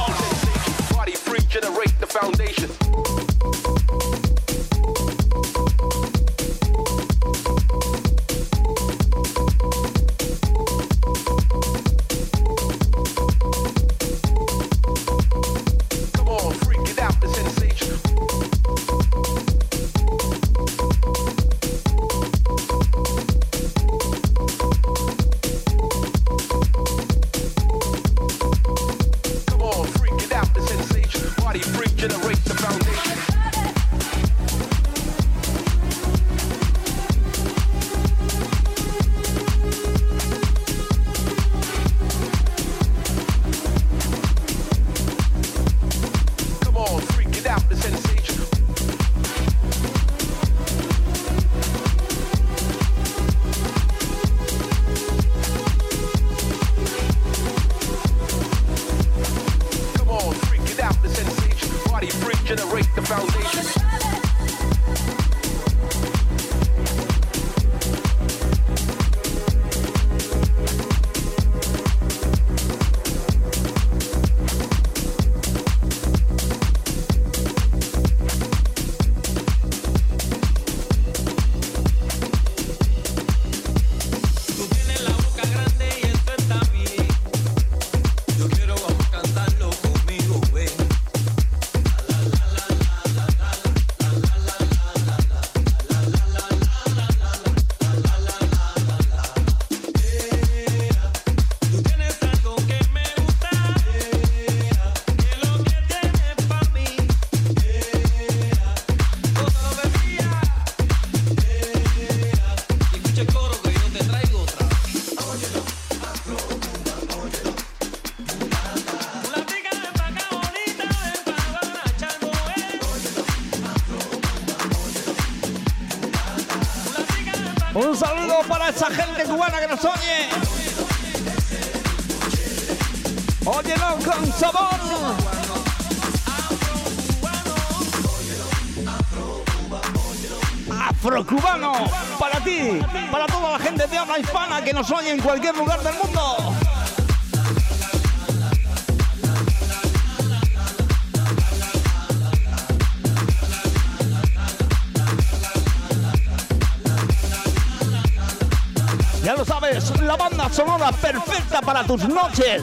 La 160.03 160.16
banda 160.16 160.49
sonora 160.51 160.91
perfecta 160.93 161.61
para 161.61 161.85
tus 161.85 162.09
noches. 162.09 162.62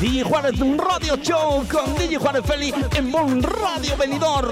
DJ 0.00 0.22
Juárez 0.22 0.54
Radio 0.60 1.16
Show 1.16 1.66
con 1.66 1.92
DJ 1.96 2.18
Juárez 2.18 2.44
Feli 2.46 2.72
en 2.94 3.10
Bon 3.10 3.42
Radio 3.42 3.96
Venidor. 3.96 4.46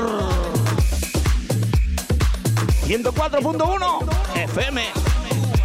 104.1 2.87 4.09
FM 4.35 4.83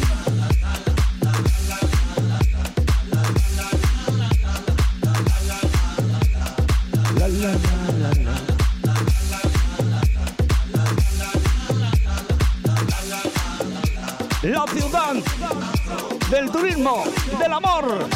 del 16.49 16.61
turismo, 16.61 17.03
del 17.39 17.53
amor, 17.53 18.07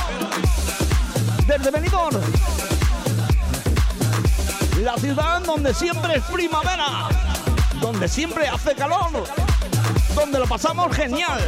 desde 1.45 1.71
Benidorm. 1.71 2.19
La 4.81 4.97
ciudad 4.97 5.41
donde 5.41 5.73
siempre 5.73 6.17
es 6.17 6.23
primavera, 6.25 7.09
donde 7.79 8.07
siempre 8.07 8.47
hace 8.47 8.75
calor, 8.75 9.23
donde 10.15 10.39
lo 10.39 10.47
pasamos 10.47 10.95
genial, 10.95 11.39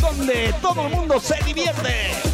donde 0.00 0.54
todo 0.60 0.86
el 0.86 0.94
mundo 0.94 1.20
se 1.20 1.42
divierte. 1.44 2.33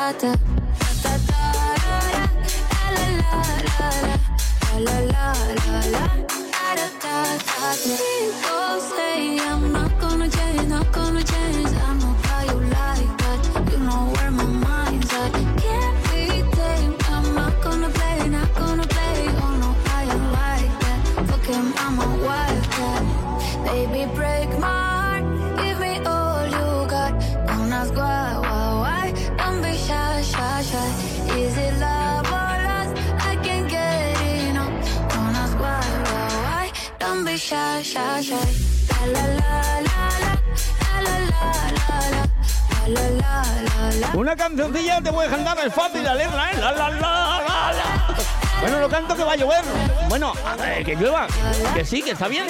Da 0.00 0.12
da 0.12 0.32
da. 1.28 1.42
La 2.80 2.90
la 2.96 3.06
la 3.20 3.36
la 3.68 3.88
la. 4.00 4.16
La 4.80 4.96
la 4.98 4.98
la 5.12 5.26
la 5.66 5.80
la. 5.94 6.04
People 7.84 8.80
say 8.80 9.38
I'm 9.40 9.72
not 9.72 9.92
gonna 10.00 10.30
change, 10.30 10.68
not 10.68 10.90
gonna 10.90 11.22
change. 11.22 11.69
Una 44.14 44.36
cancioncilla 44.36 45.00
te 45.00 45.12
puede 45.12 45.28
cantar, 45.28 45.58
es 45.66 45.74
fácil 45.74 46.04
la 46.04 46.14
letra, 46.14 46.52
¿eh? 46.52 46.58
La, 46.60 46.70
la, 46.70 46.90
la, 46.90 47.00
la. 47.00 48.16
Bueno, 48.60 48.78
lo 48.78 48.88
canto 48.88 49.16
que 49.16 49.24
va 49.24 49.32
a 49.32 49.36
llover. 49.36 49.64
Bueno, 50.08 50.32
a 50.46 50.54
ver, 50.54 50.84
que 50.84 50.94
llueva. 50.94 51.26
Que 51.74 51.84
sí, 51.84 52.02
que 52.02 52.12
está 52.12 52.28
bien. 52.28 52.46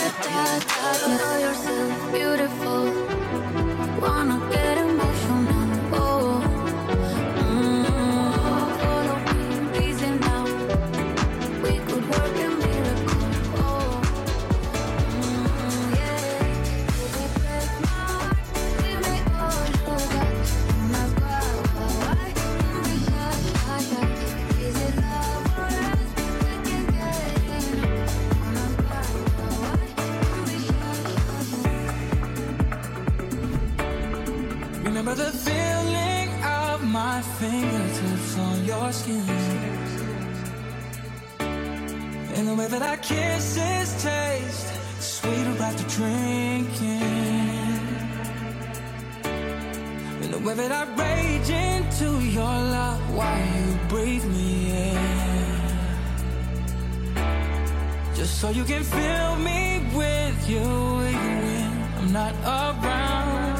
So 58.41 58.49
you 58.49 58.64
can 58.64 58.82
fill 58.82 59.36
me 59.36 59.82
with 59.95 60.49
you 60.49 60.64
even 61.12 61.36
when 61.45 61.68
I'm 61.99 62.11
not 62.11 62.34
around. 62.57 63.57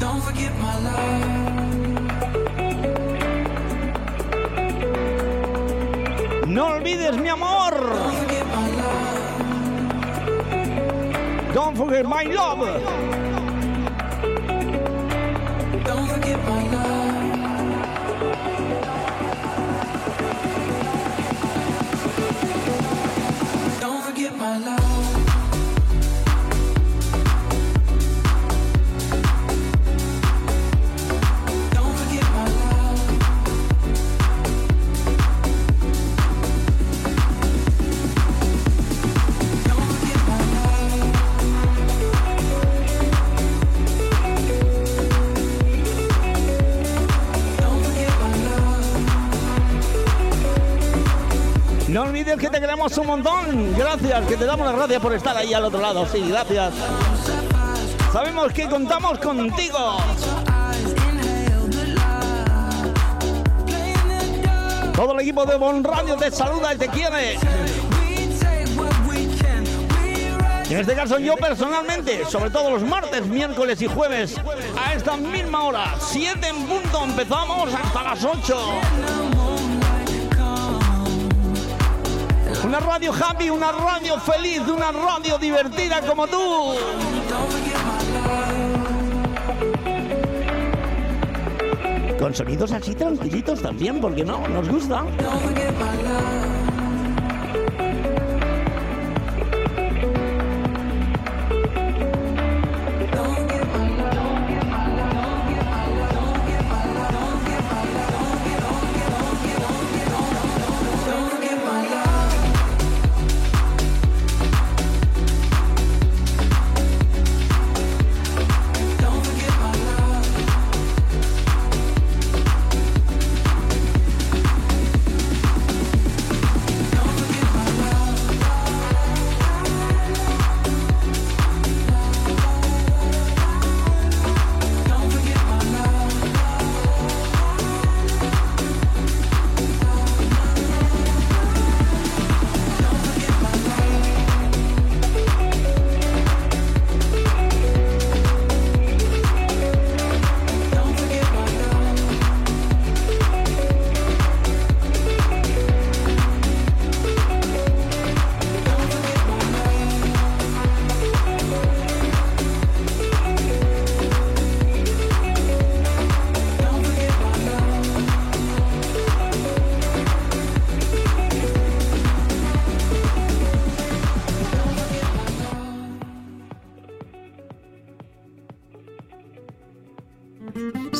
Don't 0.00 0.20
forget 0.20 0.52
my 0.58 0.76
love. 0.86 1.22
No 6.48 6.64
olvides 6.72 7.16
mi 7.22 7.28
amor. 7.28 7.74
Don't 11.54 11.76
forget 11.76 12.04
my 12.06 12.24
love. 12.24 13.07
Un 52.96 53.06
montón. 53.06 53.74
Gracias, 53.76 54.26
que 54.26 54.36
te 54.36 54.46
damos 54.46 54.66
las 54.66 54.76
gracias 54.76 55.02
por 55.02 55.12
estar 55.12 55.36
ahí 55.36 55.52
al 55.52 55.64
otro 55.64 55.80
lado. 55.80 56.06
Sí, 56.06 56.24
gracias. 56.28 56.72
Sabemos 58.12 58.52
que 58.52 58.66
contamos 58.68 59.18
contigo. 59.18 59.98
Todo 64.94 65.12
el 65.12 65.20
equipo 65.20 65.44
de 65.44 65.56
Bon 65.56 65.84
Radio 65.84 66.16
te 66.16 66.30
saluda 66.30 66.74
y 66.74 66.78
te 66.78 66.88
quiere. 66.88 67.38
En 70.70 70.78
este 70.78 70.94
caso 70.94 71.18
yo 71.18 71.36
personalmente, 71.36 72.24
sobre 72.26 72.50
todo 72.50 72.70
los 72.70 72.82
martes, 72.82 73.26
miércoles 73.26 73.80
y 73.82 73.86
jueves, 73.86 74.36
a 74.78 74.94
esta 74.94 75.16
misma 75.16 75.64
hora, 75.64 75.94
7 75.98 76.46
en 76.46 76.66
punto, 76.66 77.04
empezamos 77.04 77.72
hasta 77.72 78.02
las 78.02 78.24
8. 78.24 78.56
Una 82.68 82.80
radio 82.80 83.14
happy, 83.14 83.48
una 83.48 83.72
radio 83.72 84.18
feliz, 84.20 84.60
una 84.68 84.92
radio 84.92 85.38
divertida 85.38 86.02
como 86.02 86.26
tú. 86.26 86.74
Con 92.18 92.34
sonidos 92.34 92.70
así 92.72 92.94
tranquilitos 92.94 93.62
también, 93.62 94.02
porque 94.02 94.22
no, 94.22 94.46
nos 94.48 94.68
gusta. 94.68 95.02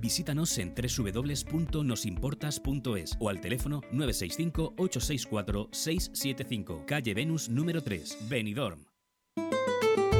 Visítanos 0.00 0.56
en 0.58 0.74
www.nosimportas.es 0.74 3.16
o 3.18 3.28
al 3.28 3.40
teléfono 3.40 3.80
965-864-675, 3.92 6.84
calle 6.84 7.14
Venus 7.14 7.48
número 7.48 7.82
3, 7.82 8.28
Benidorm. 8.28 8.84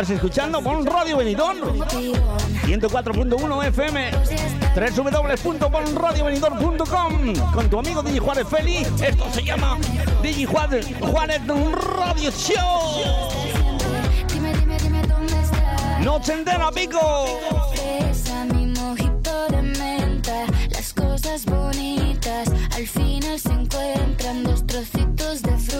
Estás 0.00 0.16
escuchando 0.16 0.62
Bon 0.62 0.86
Radio 0.86 1.18
Benidorm 1.18 1.58
104.1 1.60 3.66
FM 3.66 4.10
www.bonradiobenidorm.com 4.96 7.34
con 7.52 7.68
tu 7.68 7.80
amigo 7.80 8.02
Digi 8.02 8.18
Juárez 8.18 8.48
Feli. 8.48 8.78
Esto 8.78 9.30
se 9.30 9.44
llama 9.44 9.76
Digi 10.22 10.46
Juárez, 10.46 10.86
Juárez 11.00 11.42
Radio 11.46 12.30
Show. 12.30 12.56
Noche 16.02 16.32
entera, 16.32 16.72
pico. 16.72 17.26
Las 20.70 20.94
cosas 20.94 21.44
bonitas 21.44 22.48
al 22.74 22.88
final 22.88 23.38
se 23.38 23.52
encuentran 23.52 24.44
dos 24.44 24.66
trocitos 24.66 25.42
de 25.42 25.58
fruta. 25.58 25.79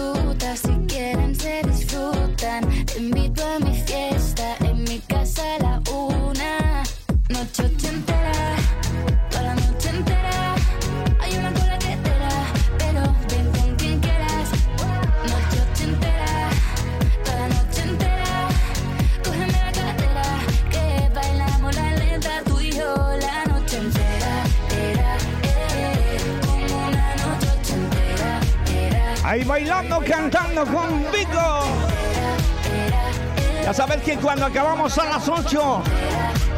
Acabamos 34.45 34.97
a 34.97 35.05
las 35.05 35.27
8 35.27 35.83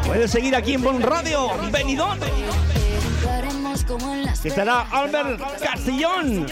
puedes 0.06 0.30
seguir 0.30 0.56
aquí 0.56 0.74
en 0.74 0.82
Bon 0.82 1.00
Radio 1.00 1.50
que 4.42 4.48
estará 4.48 4.82
Albert 4.90 5.40
Castillón 5.60 6.46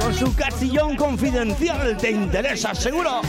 con 0.00 0.14
su 0.14 0.34
Castillón 0.34 0.96
confidencial. 0.96 1.96
¿Te 1.96 2.10
interesa? 2.10 2.74
Seguro. 2.74 3.22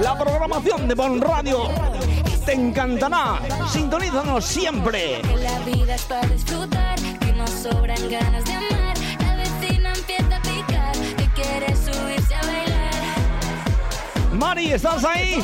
La 0.00 0.18
programación 0.18 0.88
de 0.88 0.94
Bon 0.94 1.20
Radio 1.20 1.70
te 2.44 2.52
encantará. 2.52 3.40
Sintonízanos 3.72 4.44
siempre. 4.44 5.22
La 5.22 5.58
vida 5.60 5.94
es 5.94 6.02
para 6.02 6.26
disfrutar, 6.28 6.98
que 7.18 7.32
nos 7.32 7.50
sobran 7.50 8.10
ganas 8.10 8.44
de 8.44 8.65
Mari, 14.46 14.72
¿estás 14.72 15.04
ahí? 15.04 15.42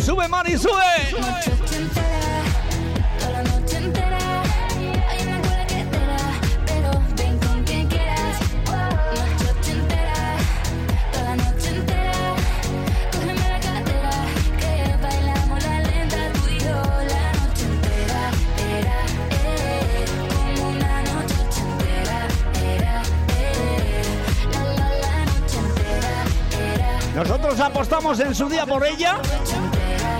Sube, 0.00 0.28
Mari, 0.28 0.56
sube. 0.56 1.51
Apostamos 27.82 28.20
en 28.20 28.32
su 28.32 28.48
día 28.48 28.64
por 28.64 28.86
ella 28.86 29.16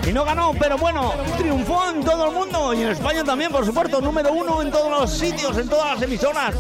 y 0.04 0.12
no 0.12 0.24
ganó, 0.24 0.52
pero 0.58 0.76
bueno, 0.76 1.12
triunfó 1.38 1.90
en 1.90 2.02
todo 2.02 2.26
el 2.26 2.32
mundo 2.32 2.74
y 2.74 2.82
en 2.82 2.88
España 2.88 3.22
también, 3.22 3.52
por 3.52 3.64
supuesto, 3.64 4.00
número 4.00 4.32
uno 4.32 4.62
en 4.62 4.72
todos 4.72 4.90
los 4.90 5.08
sitios, 5.16 5.56
en 5.56 5.68
todas 5.68 5.94
las 5.94 6.02
emisoras. 6.02 6.56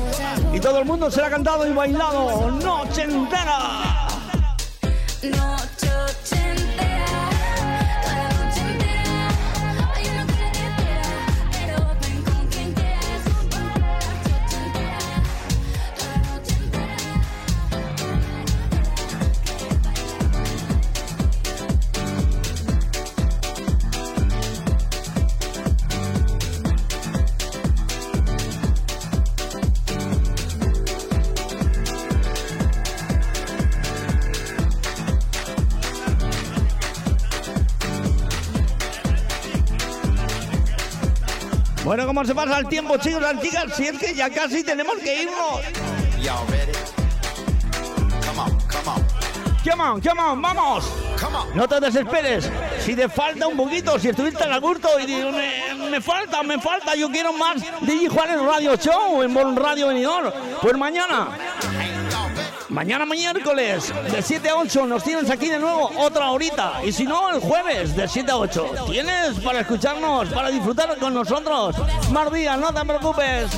Y 0.52 0.60
todo 0.60 0.78
el 0.78 0.84
mundo 0.84 1.10
se 1.10 1.20
la 1.20 1.26
ha 1.26 1.30
cantado 1.30 1.66
y 1.66 1.72
bailado 1.72 2.52
noche 2.52 3.02
entera. 3.02 4.06
Noche 5.24 5.90
ochentera, 6.04 6.91
Bueno, 41.92 42.06
¿cómo 42.06 42.24
se 42.24 42.34
pasa 42.34 42.58
el 42.58 42.68
tiempo, 42.68 42.96
chicos, 42.96 43.22
chicas? 43.42 43.76
Si 43.76 43.86
es 43.86 43.98
que 43.98 44.14
ya 44.14 44.30
casi 44.30 44.64
tenemos 44.64 44.96
que 44.96 45.24
irnos. 45.24 45.60
Y'all 46.22 46.46
ready? 46.48 46.72
Come 48.24 48.40
on, 48.40 48.58
come 48.60 48.88
on. 48.88 49.22
Come 49.62 49.82
on, 49.82 50.00
come 50.00 50.20
on, 50.22 50.40
vamos. 50.40 50.84
No 51.54 51.68
te 51.68 51.80
desesperes. 51.80 52.50
Si 52.80 52.96
te 52.96 53.10
falta 53.10 53.46
un 53.46 53.58
poquito, 53.58 53.98
si 53.98 54.08
estuviste 54.08 54.42
en 54.42 54.52
el 54.52 54.60
gusto 54.62 54.88
y 55.00 55.06
dices, 55.06 55.34
me, 55.34 55.90
me 55.90 56.00
falta, 56.00 56.42
me 56.42 56.58
falta, 56.58 56.94
yo 56.94 57.10
quiero 57.10 57.34
más 57.34 57.62
DJ 57.82 58.08
Juárez 58.08 58.40
Radio 58.40 58.74
Show 58.76 59.22
en 59.22 59.34
Bon 59.34 59.54
Radio 59.54 59.88
Venidor. 59.88 60.32
Pues 60.62 60.74
mañana, 60.78 61.28
mañana 62.72 63.04
miércoles, 63.04 63.92
de 64.10 64.22
7 64.22 64.48
a 64.48 64.56
8, 64.56 64.86
nos 64.86 65.04
tienes 65.04 65.30
aquí 65.30 65.48
de 65.48 65.58
nuevo 65.58 65.90
otra 65.98 66.30
horita. 66.30 66.80
Y 66.84 66.92
si 66.92 67.04
no, 67.04 67.30
el 67.30 67.40
jueves, 67.40 67.94
de 67.94 68.08
7 68.08 68.30
a 68.30 68.36
8. 68.36 68.70
Tienes 68.90 69.38
para 69.40 69.60
escucharnos, 69.60 70.28
para 70.30 70.48
disfrutar 70.50 70.96
con 70.98 71.14
nosotros. 71.14 71.76
Más 72.10 72.32
días, 72.32 72.58
no 72.58 72.72
te 72.72 72.84
preocupes. 72.84 73.50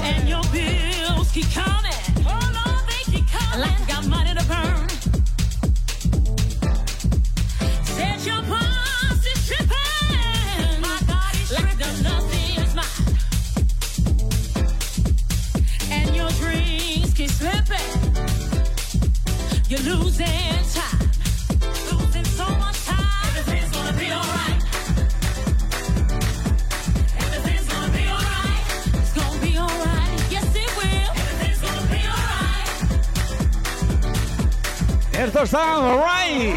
Esto 35.19 35.43
está 35.45 35.75
alright. 35.75 36.57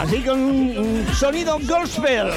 Así 0.00 0.22
con 0.22 0.40
un 0.40 1.06
sonido 1.14 1.58
gospel. 1.62 2.30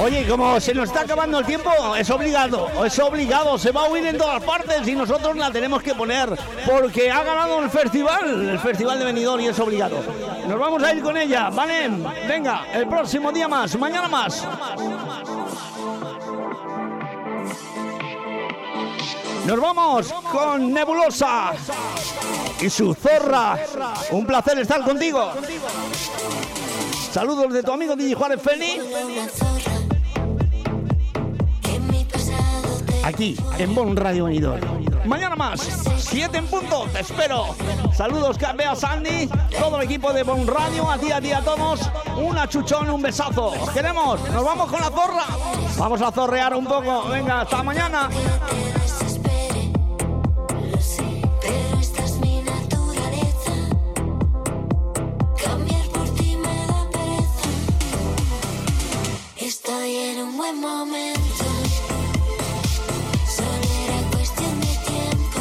Oye, 0.00 0.26
como 0.26 0.60
se 0.60 0.74
nos 0.74 0.88
está 0.88 1.02
acabando 1.02 1.38
el 1.38 1.46
tiempo, 1.46 1.70
es 1.96 2.10
obligado, 2.10 2.68
es 2.84 2.98
obligado, 2.98 3.56
se 3.58 3.70
va 3.70 3.82
a 3.82 3.84
oír 3.84 4.04
en 4.06 4.18
todas 4.18 4.42
partes 4.42 4.86
y 4.86 4.94
nosotros 4.94 5.36
la 5.36 5.52
tenemos 5.52 5.82
que 5.82 5.94
poner 5.94 6.28
porque 6.66 7.10
ha 7.10 7.22
ganado 7.22 7.60
el 7.60 7.70
festival, 7.70 8.48
el 8.50 8.58
festival 8.58 8.98
de 8.98 9.04
Benidorm 9.04 9.40
y 9.40 9.46
es 9.46 9.58
obligado. 9.58 9.98
Nos 10.48 10.58
vamos 10.58 10.82
a 10.82 10.92
ir 10.92 11.02
con 11.02 11.16
ella, 11.16 11.48
¿vale? 11.50 11.88
Venga, 12.28 12.66
el 12.72 12.88
próximo 12.88 13.30
día 13.30 13.46
más, 13.46 13.78
mañana 13.78 14.08
más. 14.08 14.44
Nos 19.46 19.60
vamos 19.60 20.12
con 20.32 20.72
Nebulosa 20.72 21.52
y 22.60 22.70
su 22.70 22.94
zorra. 22.94 23.58
Un 24.10 24.24
placer 24.26 24.58
estar 24.58 24.82
contigo. 24.82 25.32
Saludos 27.12 27.52
de 27.52 27.62
tu 27.62 27.72
amigo 27.72 27.94
Digi 27.94 28.14
Juárez 28.14 28.40
Feli. 28.40 28.80
Aquí, 33.04 33.36
en 33.58 33.74
Bon 33.74 33.94
Radio 33.94 34.24
Unidor. 34.24 34.60
Mañana 35.04 35.36
más, 35.36 35.60
7 35.98 36.38
en 36.38 36.46
punto, 36.46 36.86
te 36.90 37.00
espero. 37.00 37.54
Saludos, 37.94 38.38
a 38.42 38.74
Sandy, 38.74 39.28
todo 39.58 39.76
el 39.76 39.82
equipo 39.82 40.10
de 40.14 40.22
Bon 40.22 40.46
Radio, 40.46 40.90
a 40.90 40.96
ti, 40.96 41.12
a 41.12 41.20
ti, 41.20 41.32
a 41.32 41.42
todos. 41.42 41.80
Un 42.16 42.38
achuchón, 42.38 42.88
un 42.88 43.02
besazo. 43.02 43.52
Queremos, 43.74 44.18
nos 44.30 44.42
vamos 44.42 44.70
con 44.70 44.80
la 44.80 44.90
zorra. 44.90 45.26
Vamos 45.76 46.00
a 46.00 46.10
zorrear 46.10 46.54
un 46.54 46.64
poco. 46.64 47.08
Venga, 47.10 47.42
hasta 47.42 47.62
mañana. 47.62 48.08
buen 60.44 60.60
momento. 60.60 61.44
Solo 63.36 63.68
era 63.84 63.98
cuestión 64.10 64.60
de 64.60 64.74
tiempo. 64.92 65.40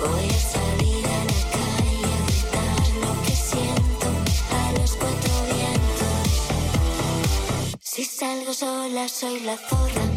Voy 0.00 0.28
a 0.28 0.40
salir 0.54 1.06
a 1.06 1.20
la 1.30 1.40
calle 1.56 2.08
a 2.12 2.20
gritar 2.26 2.84
lo 3.04 3.12
que 3.22 3.34
siento 3.36 4.06
a 4.50 4.72
los 4.80 4.90
cuatro 4.96 5.32
vientos. 5.54 6.28
Si 7.80 8.04
salgo 8.04 8.52
sola, 8.52 9.08
soy 9.08 9.40
la 9.40 9.56
zorra. 9.58 10.13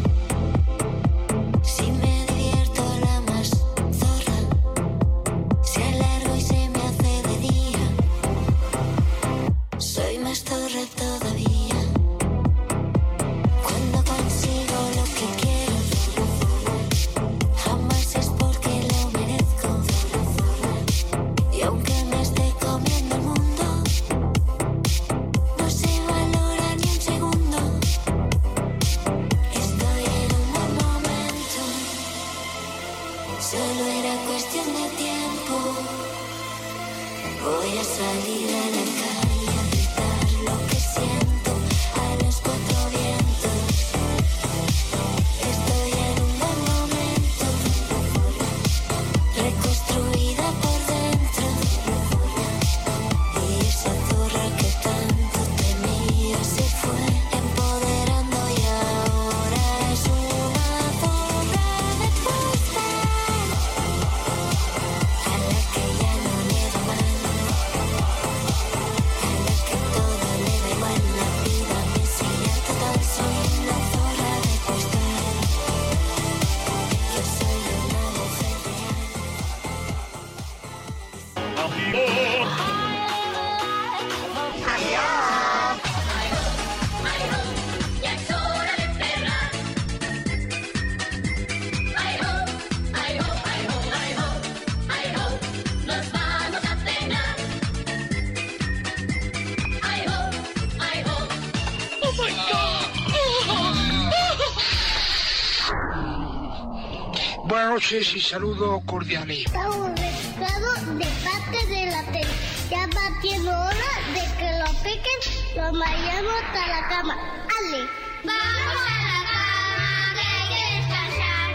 noches 107.88 108.14
y 108.16 108.20
saludo 108.20 108.82
cordiales. 108.84 109.46
Estamos 109.46 110.98
de 110.98 111.06
parte 111.24 111.66
de 111.68 111.86
la 111.90 112.02
tele. 112.12 112.26
Ya 112.68 112.86
va 112.88 113.20
siendo 113.22 113.50
hora 113.50 113.92
de 114.12 114.24
que 114.36 114.58
lo 114.58 114.66
piquen, 114.82 115.18
lo 115.56 115.72
mayamos 115.72 116.32
hasta 116.44 116.66
la 116.66 116.88
cama. 116.88 117.14
¡Ale! 117.58 117.88
¡Vamos 118.24 118.82
a 118.84 118.98
la 119.08 119.20
cama! 119.30 120.14
Que 120.14 120.20
hay 120.20 120.44
que 120.52 120.60
descansar 120.76 121.50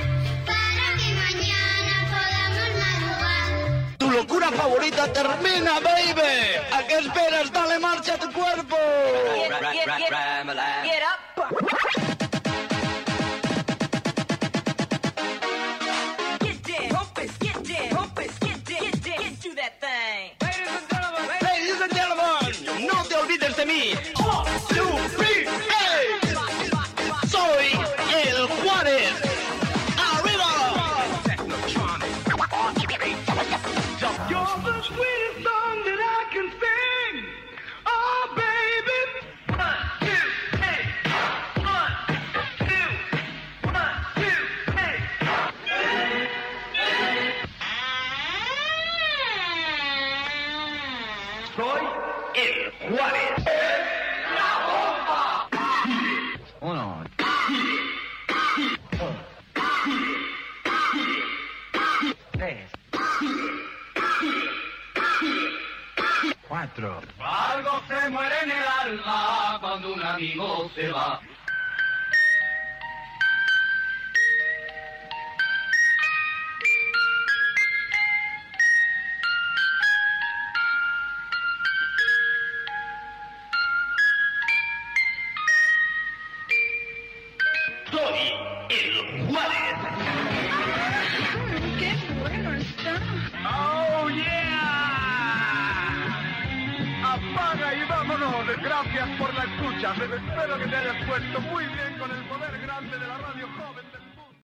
para 0.47 0.85
que 0.97 1.09
mañana 1.21 1.93
podamos 2.09 2.69
madrugar. 2.81 3.97
¡Tu 3.99 4.09
locura 4.09 4.51
favorita 4.53 5.13
termina, 5.13 5.79
baby! 5.81 6.33
¿A 6.71 6.87
qué 6.87 6.97
esperas? 6.97 7.51
¡Dale 7.51 7.77
marcha 7.77 8.15
a 8.15 8.17
tu 8.17 8.31
cuerpo! 8.33 8.77
Get, 9.71 11.12